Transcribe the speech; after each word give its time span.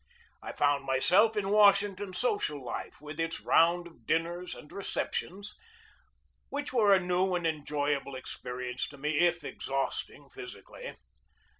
I 0.41 0.51
found 0.53 0.83
myself 0.83 1.37
in 1.37 1.51
Washington 1.51 2.11
social 2.13 2.59
life, 2.59 3.01
with 3.01 3.19
its 3.19 3.39
round 3.41 3.85
of 3.85 4.07
dinners 4.07 4.55
and 4.55 4.71
receptions, 4.71 5.55
which 6.49 6.73
were 6.73 6.91
a 6.91 6.99
new 6.99 7.35
and 7.35 7.45
enjoyable 7.45 8.15
experience 8.15 8.87
to 8.87 8.97
me, 8.97 9.19
if 9.19 9.43
exhausting 9.43 10.27
physically. 10.31 10.95